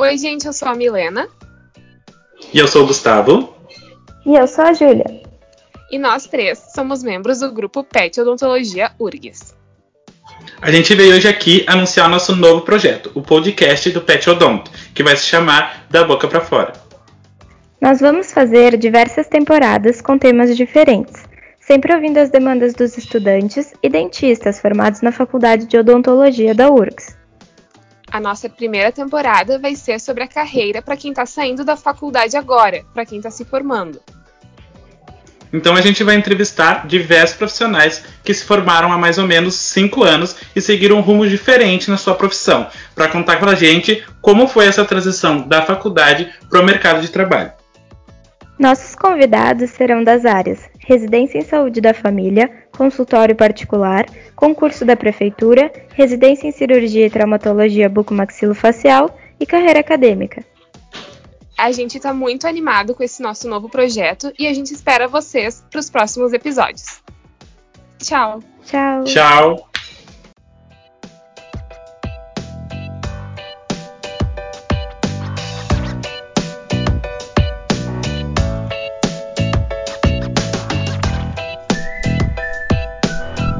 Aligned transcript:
Oi, 0.00 0.16
gente, 0.16 0.46
eu 0.46 0.52
sou 0.52 0.68
a 0.68 0.76
Milena. 0.76 1.28
E 2.54 2.58
eu 2.60 2.68
sou 2.68 2.84
o 2.84 2.86
Gustavo. 2.86 3.52
E 4.24 4.32
eu 4.32 4.46
sou 4.46 4.64
a 4.64 4.72
Júlia. 4.72 5.22
E 5.90 5.98
nós 5.98 6.24
três 6.24 6.70
somos 6.72 7.02
membros 7.02 7.40
do 7.40 7.50
grupo 7.50 7.82
PET 7.82 8.20
Odontologia 8.20 8.92
URGS. 8.96 9.56
A 10.62 10.70
gente 10.70 10.94
veio 10.94 11.16
hoje 11.16 11.26
aqui 11.26 11.64
anunciar 11.66 12.08
nosso 12.08 12.36
novo 12.36 12.60
projeto, 12.62 13.10
o 13.12 13.22
podcast 13.22 13.90
do 13.90 14.00
Pet 14.00 14.30
Odonto, 14.30 14.70
que 14.94 15.02
vai 15.02 15.16
se 15.16 15.24
chamar 15.24 15.88
Da 15.90 16.04
Boca 16.04 16.28
para 16.28 16.42
Fora. 16.42 16.74
Nós 17.80 17.98
vamos 17.98 18.32
fazer 18.32 18.76
diversas 18.76 19.26
temporadas 19.26 20.00
com 20.00 20.16
temas 20.16 20.56
diferentes, 20.56 21.24
sempre 21.58 21.92
ouvindo 21.92 22.18
as 22.18 22.30
demandas 22.30 22.72
dos 22.72 22.96
estudantes 22.96 23.72
e 23.82 23.88
dentistas 23.88 24.60
formados 24.60 25.00
na 25.00 25.10
Faculdade 25.10 25.66
de 25.66 25.76
Odontologia 25.76 26.54
da 26.54 26.70
URGS. 26.70 27.17
A 28.10 28.20
nossa 28.20 28.48
primeira 28.48 28.90
temporada 28.90 29.58
vai 29.58 29.74
ser 29.74 30.00
sobre 30.00 30.22
a 30.22 30.28
carreira 30.28 30.80
para 30.80 30.96
quem 30.96 31.10
está 31.10 31.26
saindo 31.26 31.64
da 31.64 31.76
faculdade 31.76 32.36
agora, 32.36 32.84
para 32.94 33.04
quem 33.04 33.18
está 33.18 33.30
se 33.30 33.44
formando. 33.44 34.00
Então 35.52 35.74
a 35.74 35.80
gente 35.80 36.04
vai 36.04 36.14
entrevistar 36.14 36.86
diversos 36.86 37.36
profissionais 37.36 38.04
que 38.22 38.34
se 38.34 38.44
formaram 38.44 38.92
há 38.92 38.98
mais 38.98 39.18
ou 39.18 39.26
menos 39.26 39.54
5 39.54 40.04
anos 40.04 40.36
e 40.54 40.60
seguiram 40.60 40.98
um 40.98 41.00
rumo 41.00 41.26
diferente 41.26 41.90
na 41.90 41.96
sua 41.96 42.14
profissão, 42.14 42.66
para 42.94 43.08
contar 43.08 43.38
para 43.38 43.52
a 43.52 43.54
gente 43.54 44.04
como 44.20 44.46
foi 44.46 44.66
essa 44.66 44.84
transição 44.84 45.46
da 45.46 45.62
faculdade 45.62 46.32
para 46.48 46.60
o 46.60 46.64
mercado 46.64 47.00
de 47.00 47.08
trabalho. 47.08 47.57
Nossos 48.58 48.94
convidados 48.94 49.70
serão 49.70 50.02
das 50.02 50.24
áreas 50.24 50.68
Residência 50.88 51.38
em 51.38 51.42
Saúde 51.42 51.80
da 51.80 51.92
Família, 51.92 52.50
Consultório 52.76 53.36
Particular, 53.36 54.06
Concurso 54.34 54.84
da 54.84 54.96
Prefeitura, 54.96 55.70
Residência 55.94 56.48
em 56.48 56.50
Cirurgia 56.50 57.06
e 57.06 57.10
Traumatologia 57.10 57.88
Bucomaxilofacial 57.88 59.16
e 59.38 59.44
Carreira 59.44 59.80
Acadêmica. 59.80 60.42
A 61.56 61.70
gente 61.72 61.98
está 61.98 62.14
muito 62.14 62.46
animado 62.46 62.94
com 62.94 63.02
esse 63.02 63.22
nosso 63.22 63.48
novo 63.48 63.68
projeto 63.68 64.32
e 64.38 64.46
a 64.46 64.54
gente 64.54 64.72
espera 64.72 65.06
vocês 65.06 65.64
para 65.70 65.80
os 65.80 65.90
próximos 65.90 66.32
episódios. 66.32 67.02
Tchau. 67.98 68.40
Tchau. 68.64 69.04
Tchau. 69.04 69.67